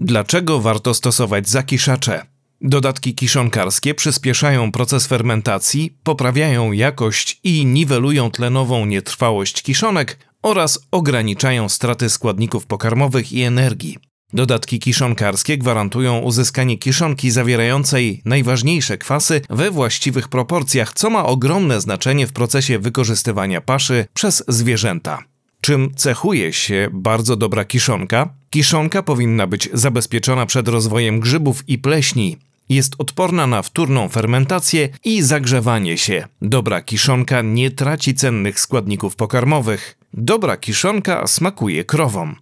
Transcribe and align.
Dlaczego 0.00 0.60
warto 0.60 0.94
stosować 0.94 1.48
zakiszacze? 1.48 2.26
Dodatki 2.60 3.14
kiszonkarskie 3.14 3.94
przyspieszają 3.94 4.72
proces 4.72 5.06
fermentacji, 5.06 5.96
poprawiają 6.02 6.72
jakość 6.72 7.40
i 7.44 7.66
niwelują 7.66 8.30
tlenową 8.30 8.86
nietrwałość 8.86 9.62
kiszonek 9.62 10.18
oraz 10.42 10.78
ograniczają 10.90 11.68
straty 11.68 12.10
składników 12.10 12.66
pokarmowych 12.66 13.32
i 13.32 13.42
energii. 13.42 13.98
Dodatki 14.32 14.78
kiszonkarskie 14.78 15.58
gwarantują 15.58 16.18
uzyskanie 16.18 16.78
kiszonki 16.78 17.30
zawierającej 17.30 18.22
najważniejsze 18.24 18.98
kwasy 18.98 19.40
we 19.50 19.70
właściwych 19.70 20.28
proporcjach, 20.28 20.92
co 20.92 21.10
ma 21.10 21.26
ogromne 21.26 21.80
znaczenie 21.80 22.26
w 22.26 22.32
procesie 22.32 22.78
wykorzystywania 22.78 23.60
paszy 23.60 24.06
przez 24.14 24.44
zwierzęta. 24.48 25.24
Czym 25.60 25.94
cechuje 25.94 26.52
się 26.52 26.88
bardzo 26.92 27.36
dobra 27.36 27.64
kiszonka? 27.64 28.34
Kiszonka 28.50 29.02
powinna 29.02 29.46
być 29.46 29.68
zabezpieczona 29.72 30.46
przed 30.46 30.68
rozwojem 30.68 31.20
grzybów 31.20 31.68
i 31.68 31.78
pleśni. 31.78 32.36
Jest 32.68 32.94
odporna 32.98 33.46
na 33.46 33.62
wtórną 33.62 34.08
fermentację 34.08 34.88
i 35.04 35.22
zagrzewanie 35.22 35.98
się. 35.98 36.28
Dobra 36.42 36.82
kiszonka 36.82 37.42
nie 37.42 37.70
traci 37.70 38.14
cennych 38.14 38.60
składników 38.60 39.16
pokarmowych. 39.16 39.98
Dobra 40.14 40.56
kiszonka 40.56 41.26
smakuje 41.26 41.84
krowom. 41.84 42.36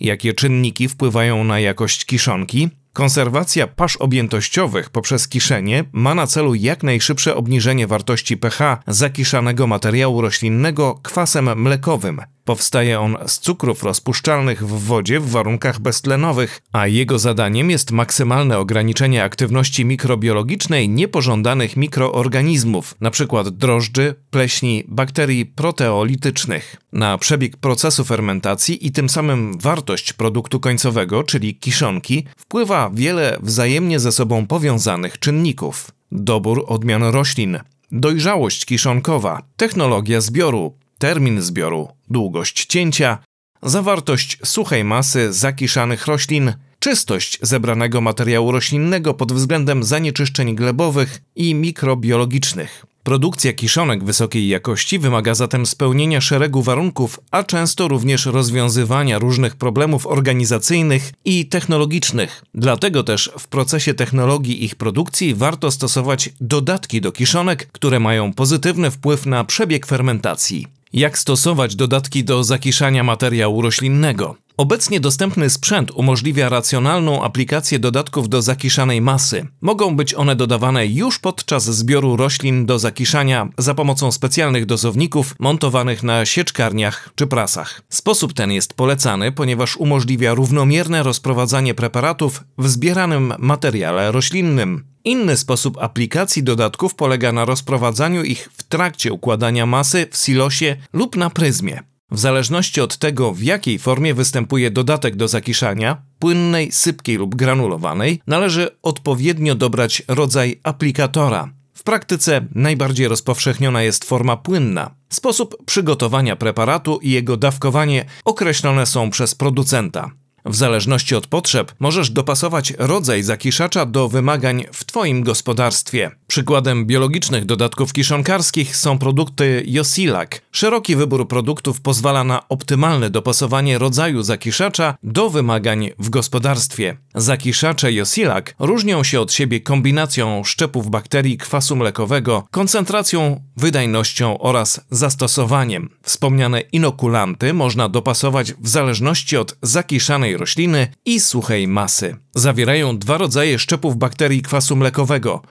Jakie 0.00 0.34
czynniki 0.34 0.88
wpływają 0.88 1.44
na 1.44 1.60
jakość 1.60 2.04
kiszonki? 2.04 2.68
Konserwacja 2.92 3.66
pasz 3.66 3.96
objętościowych 3.96 4.90
poprzez 4.90 5.28
kiszenie 5.28 5.84
ma 5.92 6.14
na 6.14 6.26
celu 6.26 6.54
jak 6.54 6.82
najszybsze 6.82 7.34
obniżenie 7.34 7.86
wartości 7.86 8.36
pH 8.36 8.82
zakiszanego 8.86 9.66
materiału 9.66 10.20
roślinnego 10.20 11.00
kwasem 11.02 11.60
mlekowym. 11.62 12.20
Powstaje 12.44 13.00
on 13.00 13.16
z 13.26 13.38
cukrów 13.38 13.82
rozpuszczalnych 13.82 14.66
w 14.66 14.86
wodzie 14.86 15.20
w 15.20 15.30
warunkach 15.30 15.80
beztlenowych, 15.80 16.60
a 16.72 16.86
jego 16.86 17.18
zadaniem 17.18 17.70
jest 17.70 17.90
maksymalne 17.90 18.58
ograniczenie 18.58 19.24
aktywności 19.24 19.84
mikrobiologicznej 19.84 20.88
niepożądanych 20.88 21.76
mikroorganizmów, 21.76 22.94
np. 23.00 23.44
drożdży, 23.52 24.14
pleśni, 24.30 24.84
bakterii 24.88 25.46
proteolitycznych. 25.46 26.76
Na 26.92 27.18
przebieg 27.18 27.56
procesu 27.56 28.04
fermentacji 28.04 28.86
i 28.86 28.92
tym 28.92 29.08
samym 29.08 29.58
wartość 29.58 30.12
produktu 30.12 30.60
końcowego, 30.60 31.24
czyli 31.24 31.54
kiszonki, 31.54 32.24
wpływa 32.36 32.90
wiele 32.94 33.38
wzajemnie 33.42 34.00
ze 34.00 34.12
sobą 34.12 34.46
powiązanych 34.46 35.18
czynników. 35.18 35.90
Dobór 36.12 36.64
odmian 36.68 37.02
roślin, 37.02 37.58
dojrzałość 37.92 38.64
kiszonkowa, 38.64 39.42
technologia 39.56 40.20
zbioru, 40.20 40.74
termin 41.02 41.42
zbioru, 41.42 41.88
długość 42.10 42.66
cięcia, 42.66 43.18
zawartość 43.62 44.38
suchej 44.44 44.84
masy 44.84 45.32
zakiszanych 45.32 46.06
roślin, 46.06 46.52
czystość 46.78 47.38
zebranego 47.42 48.00
materiału 48.00 48.52
roślinnego 48.52 49.14
pod 49.14 49.32
względem 49.32 49.84
zanieczyszczeń 49.84 50.54
glebowych 50.54 51.20
i 51.36 51.54
mikrobiologicznych. 51.54 52.86
Produkcja 53.02 53.52
kiszonek 53.52 54.04
wysokiej 54.04 54.48
jakości 54.48 54.98
wymaga 54.98 55.34
zatem 55.34 55.66
spełnienia 55.66 56.20
szeregu 56.20 56.62
warunków, 56.62 57.20
a 57.30 57.44
często 57.44 57.88
również 57.88 58.26
rozwiązywania 58.26 59.18
różnych 59.18 59.56
problemów 59.56 60.06
organizacyjnych 60.06 61.12
i 61.24 61.46
technologicznych. 61.46 62.44
Dlatego 62.54 63.02
też 63.04 63.30
w 63.38 63.48
procesie 63.48 63.94
technologii 63.94 64.64
ich 64.64 64.74
produkcji 64.74 65.34
warto 65.34 65.70
stosować 65.70 66.30
dodatki 66.40 67.00
do 67.00 67.12
kiszonek, 67.12 67.68
które 67.72 68.00
mają 68.00 68.32
pozytywny 68.32 68.90
wpływ 68.90 69.26
na 69.26 69.44
przebieg 69.44 69.86
fermentacji. 69.86 70.81
Jak 70.92 71.18
stosować 71.18 71.76
dodatki 71.76 72.24
do 72.24 72.44
zakiszania 72.44 73.04
materiału 73.04 73.62
roślinnego? 73.62 74.36
Obecnie 74.56 75.00
dostępny 75.00 75.50
sprzęt 75.50 75.90
umożliwia 75.90 76.48
racjonalną 76.48 77.22
aplikację 77.22 77.78
dodatków 77.78 78.28
do 78.28 78.42
zakiszanej 78.42 79.00
masy. 79.00 79.46
Mogą 79.60 79.96
być 79.96 80.14
one 80.14 80.36
dodawane 80.36 80.86
już 80.86 81.18
podczas 81.18 81.64
zbioru 81.64 82.16
roślin 82.16 82.66
do 82.66 82.78
zakiszania 82.78 83.48
za 83.58 83.74
pomocą 83.74 84.12
specjalnych 84.12 84.66
dozowników 84.66 85.34
montowanych 85.38 86.02
na 86.02 86.26
sieczkarniach 86.26 87.10
czy 87.14 87.26
prasach. 87.26 87.82
Sposób 87.88 88.32
ten 88.32 88.52
jest 88.52 88.74
polecany, 88.74 89.32
ponieważ 89.32 89.76
umożliwia 89.76 90.34
równomierne 90.34 91.02
rozprowadzanie 91.02 91.74
preparatów 91.74 92.44
w 92.58 92.68
zbieranym 92.68 93.34
materiale 93.38 94.12
roślinnym. 94.12 94.91
Inny 95.04 95.36
sposób 95.36 95.78
aplikacji 95.80 96.42
dodatków 96.42 96.94
polega 96.94 97.32
na 97.32 97.44
rozprowadzaniu 97.44 98.22
ich 98.22 98.48
w 98.52 98.62
trakcie 98.62 99.12
układania 99.12 99.66
masy 99.66 100.06
w 100.10 100.16
silosie 100.16 100.76
lub 100.92 101.16
na 101.16 101.30
pryzmie. 101.30 101.80
W 102.10 102.18
zależności 102.18 102.80
od 102.80 102.96
tego, 102.96 103.32
w 103.32 103.42
jakiej 103.42 103.78
formie 103.78 104.14
występuje 104.14 104.70
dodatek 104.70 105.16
do 105.16 105.28
zakiszania, 105.28 106.02
płynnej, 106.18 106.72
sypkiej 106.72 107.16
lub 107.16 107.34
granulowanej, 107.34 108.20
należy 108.26 108.68
odpowiednio 108.82 109.54
dobrać 109.54 110.02
rodzaj 110.08 110.60
aplikatora. 110.62 111.50
W 111.74 111.82
praktyce 111.82 112.46
najbardziej 112.54 113.08
rozpowszechniona 113.08 113.82
jest 113.82 114.04
forma 114.04 114.36
płynna. 114.36 114.94
Sposób 115.08 115.56
przygotowania 115.66 116.36
preparatu 116.36 116.98
i 117.02 117.10
jego 117.10 117.36
dawkowanie 117.36 118.04
określone 118.24 118.86
są 118.86 119.10
przez 119.10 119.34
producenta. 119.34 120.10
W 120.44 120.56
zależności 120.56 121.14
od 121.14 121.26
potrzeb 121.26 121.72
możesz 121.78 122.10
dopasować 122.10 122.72
rodzaj 122.78 123.22
zakiszacza 123.22 123.86
do 123.86 124.08
wymagań 124.08 124.64
w 124.72 124.84
Twoim 124.84 125.22
gospodarstwie. 125.22 126.10
Przykładem 126.32 126.86
biologicznych 126.86 127.44
dodatków 127.44 127.92
kiszonkarskich 127.92 128.76
są 128.76 128.98
produkty 128.98 129.62
Josilak. 129.66 130.42
Szeroki 130.52 130.96
wybór 130.96 131.28
produktów 131.28 131.80
pozwala 131.80 132.24
na 132.24 132.48
optymalne 132.48 133.10
dopasowanie 133.10 133.78
rodzaju 133.78 134.22
zakiszacza 134.22 134.94
do 135.02 135.30
wymagań 135.30 135.90
w 135.98 136.10
gospodarstwie. 136.10 136.96
Zakiszacze 137.14 137.92
Josilak 137.92 138.54
różnią 138.58 139.04
się 139.04 139.20
od 139.20 139.32
siebie 139.32 139.60
kombinacją 139.60 140.44
szczepów 140.44 140.90
bakterii 140.90 141.38
kwasu 141.38 141.76
mlekowego, 141.76 142.46
koncentracją, 142.50 143.40
wydajnością 143.56 144.38
oraz 144.38 144.80
zastosowaniem. 144.90 145.88
Wspomniane 146.02 146.60
inokulanty 146.60 147.54
można 147.54 147.88
dopasować 147.88 148.52
w 148.52 148.68
zależności 148.68 149.36
od 149.36 149.56
zakiszanej 149.62 150.36
rośliny 150.36 150.88
i 151.04 151.20
suchej 151.20 151.68
masy. 151.68 152.16
Zawierają 152.34 152.98
dwa 152.98 153.18
rodzaje 153.18 153.58
szczepów 153.58 153.96
bakterii 153.96 154.42
kwasu 154.42 154.76
mlekowego: 154.76 155.42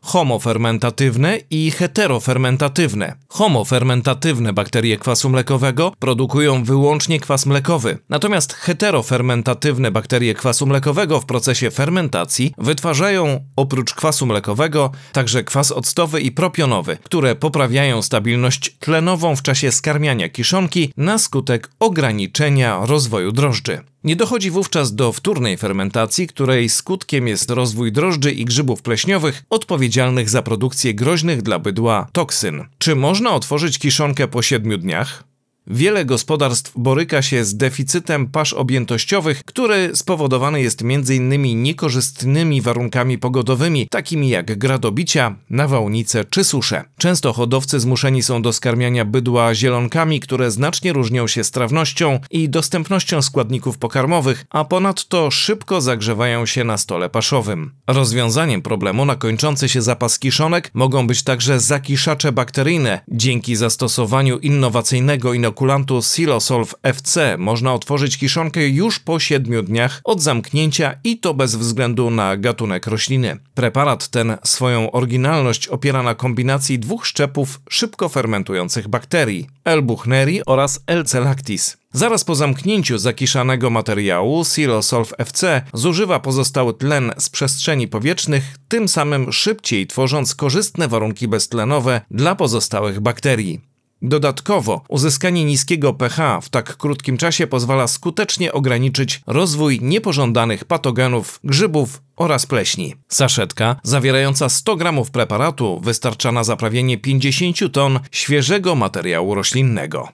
homofermentatywne 0.71 1.39
i 1.49 1.71
heterofermentatywne. 1.71 3.15
Homofermentatywne 3.27 4.53
bakterie 4.53 4.97
kwasu 4.97 5.29
mlekowego 5.29 5.93
produkują 5.99 6.63
wyłącznie 6.63 7.19
kwas 7.19 7.45
mlekowy, 7.45 7.97
natomiast 8.09 8.53
heterofermentatywne 8.53 9.91
bakterie 9.91 10.33
kwasu 10.33 10.65
mlekowego 10.65 11.21
w 11.21 11.25
procesie 11.25 11.71
fermentacji 11.71 12.53
wytwarzają 12.57 13.39
oprócz 13.55 13.93
kwasu 13.93 14.25
mlekowego 14.25 14.91
także 15.11 15.43
kwas 15.43 15.71
octowy 15.71 16.21
i 16.21 16.31
propionowy, 16.31 16.97
które 17.03 17.35
poprawiają 17.35 18.01
stabilność 18.01 18.75
tlenową 18.79 19.35
w 19.35 19.41
czasie 19.41 19.71
skarmiania 19.71 20.29
kiszonki 20.29 20.93
na 20.97 21.17
skutek 21.17 21.69
ograniczenia 21.79 22.79
rozwoju 22.85 23.31
drożdży. 23.31 23.81
Nie 24.03 24.15
dochodzi 24.15 24.51
wówczas 24.51 24.95
do 24.95 25.11
wtórnej 25.11 25.57
fermentacji, 25.57 26.27
której 26.27 26.69
skutkiem 26.69 27.27
jest 27.27 27.51
rozwój 27.51 27.91
drożdży 27.91 28.31
i 28.31 28.45
grzybów 28.45 28.81
pleśniowych 28.81 29.43
odpowiedzialnych 29.49 30.29
za 30.29 30.41
produkcję 30.41 30.60
groźnych 30.95 31.41
dla 31.41 31.59
bydła 31.59 32.07
toksyn. 32.11 32.63
Czy 32.77 32.95
można 32.95 33.31
otworzyć 33.31 33.79
kiszonkę 33.79 34.27
po 34.27 34.41
7 34.41 34.79
dniach? 34.79 35.30
Wiele 35.67 36.05
gospodarstw 36.05 36.71
boryka 36.75 37.21
się 37.21 37.45
z 37.45 37.57
deficytem 37.57 38.27
pasz 38.27 38.53
objętościowych, 38.53 39.43
który 39.43 39.95
spowodowany 39.95 40.61
jest 40.61 40.81
m.in. 40.81 41.63
niekorzystnymi 41.63 42.61
warunkami 42.61 43.17
pogodowymi, 43.17 43.87
takimi 43.87 44.29
jak 44.29 44.57
gradobicia, 44.57 45.35
nawałnice 45.49 46.25
czy 46.25 46.43
susze. 46.43 46.83
Często 46.97 47.33
hodowcy 47.33 47.79
zmuszeni 47.79 48.23
są 48.23 48.41
do 48.41 48.53
skarmiania 48.53 49.05
bydła 49.05 49.55
zielonkami, 49.55 50.19
które 50.19 50.51
znacznie 50.51 50.93
różnią 50.93 51.27
się 51.27 51.43
strawnością 51.43 52.19
i 52.31 52.49
dostępnością 52.49 53.21
składników 53.21 53.77
pokarmowych, 53.77 54.45
a 54.49 54.65
ponadto 54.65 55.31
szybko 55.31 55.81
zagrzewają 55.81 56.45
się 56.45 56.63
na 56.63 56.77
stole 56.77 57.09
paszowym. 57.09 57.71
Rozwiązaniem 57.87 58.61
problemu 58.61 59.05
na 59.05 59.15
kończący 59.15 59.69
się 59.69 59.81
zapas 59.81 60.19
kiszonek 60.19 60.71
mogą 60.73 61.07
być 61.07 61.23
także 61.23 61.59
zakiszacze 61.59 62.31
bakteryjne. 62.31 63.01
Dzięki 63.07 63.55
zastosowaniu 63.55 64.37
innowacyjnego 64.37 65.33
inokulantu 65.33 65.50
inokulantu 65.51 66.01
Silosolv 66.01 66.75
FC 66.83 67.37
można 67.37 67.73
otworzyć 67.73 68.17
kiszonkę 68.17 68.67
już 68.67 68.99
po 68.99 69.19
7 69.19 69.65
dniach 69.65 70.01
od 70.03 70.21
zamknięcia 70.21 70.95
i 71.03 71.19
to 71.19 71.33
bez 71.33 71.55
względu 71.55 72.09
na 72.09 72.37
gatunek 72.37 72.87
rośliny. 72.87 73.37
Preparat 73.53 74.07
ten 74.07 74.37
swoją 74.43 74.91
oryginalność 74.91 75.67
opiera 75.67 76.03
na 76.03 76.15
kombinacji 76.15 76.79
dwóch 76.79 77.07
szczepów 77.07 77.61
szybko 77.69 78.09
fermentujących 78.09 78.87
bakterii 78.87 79.47
L. 79.65 79.81
buchneri 79.81 80.41
oraz 80.45 80.79
L. 80.87 81.05
celactis. 81.05 81.77
Zaraz 81.93 82.23
po 82.23 82.35
zamknięciu 82.35 82.97
zakiszanego 82.97 83.69
materiału 83.69 84.45
Silosolv 84.45 85.07
FC 85.17 85.61
zużywa 85.73 86.19
pozostały 86.19 86.73
tlen 86.73 87.11
z 87.17 87.29
przestrzeni 87.29 87.87
powietrznych, 87.87 88.43
tym 88.67 88.87
samym 88.87 89.31
szybciej 89.31 89.87
tworząc 89.87 90.35
korzystne 90.35 90.87
warunki 90.87 91.27
beztlenowe 91.27 92.01
dla 92.11 92.35
pozostałych 92.35 92.99
bakterii. 92.99 93.70
Dodatkowo, 94.01 94.81
uzyskanie 94.89 95.45
niskiego 95.45 95.93
pH 95.93 96.41
w 96.41 96.49
tak 96.49 96.77
krótkim 96.77 97.17
czasie 97.17 97.47
pozwala 97.47 97.87
skutecznie 97.87 98.53
ograniczyć 98.53 99.21
rozwój 99.27 99.79
niepożądanych 99.81 100.65
patogenów, 100.65 101.39
grzybów 101.43 102.01
oraz 102.15 102.45
pleśni. 102.45 102.95
Saszetka 103.07 103.75
zawierająca 103.83 104.49
100 104.49 104.75
gramów 104.75 105.11
preparatu 105.11 105.79
wystarcza 105.83 106.31
na 106.31 106.43
zaprawienie 106.43 106.97
50 106.97 107.57
ton 107.71 107.99
świeżego 108.11 108.75
materiału 108.75 109.35
roślinnego. 109.35 110.09